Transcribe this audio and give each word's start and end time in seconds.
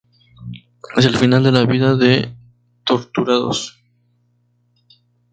Hacia 0.95 1.11
el 1.11 1.15
final 1.17 1.43
de 1.43 1.51
la 1.51 1.63
vida 1.67 1.95
de 1.95 2.21
y 2.21 2.83
torturados. 2.85 3.79